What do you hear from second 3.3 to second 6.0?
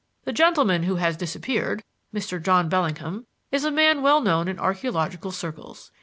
is a man well known in archeological circles.